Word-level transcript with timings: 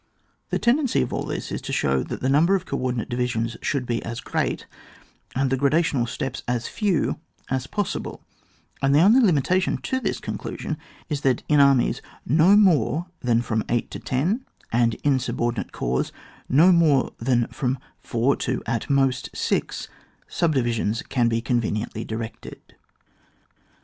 15 0.47 0.49
The 0.49 0.57
tendency 0.57 1.01
of 1.03 1.13
all 1.13 1.21
this 1.25 1.51
is 1.51 1.61
to 1.61 1.71
show 1.71 2.01
that 2.01 2.21
the 2.21 2.27
number 2.27 2.55
of 2.55 2.65
co 2.65 2.75
ordinate 2.75 3.07
divisions 3.07 3.55
should 3.61 3.85
be 3.85 4.01
as 4.03 4.19
^eat, 4.19 4.65
and 5.35 5.51
the 5.51 5.57
gradational 5.57 6.09
steps 6.09 6.41
as 6.47 6.67
few 6.67 7.19
as 7.51 7.67
possible; 7.67 8.23
and 8.81 8.95
the 8.95 9.01
only 9.01 9.19
limitation 9.21 9.77
to 9.77 9.99
this 9.99 10.19
conclusion 10.19 10.79
is, 11.07 11.21
that 11.21 11.43
in 11.47 11.59
armies 11.59 12.01
no 12.25 12.55
more 12.57 13.09
thaa 13.23 13.43
from 13.43 13.63
eight 13.69 13.91
to 13.91 13.99
ten, 13.99 14.43
and 14.71 14.95
in 15.03 15.19
subordinate 15.19 15.71
corps 15.71 16.11
no 16.49 16.71
more 16.71 17.11
than 17.19 17.45
from 17.49 17.77
four 17.99 18.35
or 18.47 18.61
at 18.65 18.89
most 18.89 19.29
six, 19.35 19.87
subdivisions 20.27 21.03
can 21.09 21.27
be 21.27 21.41
conveniently 21.43 22.03
directed. 22.03 22.73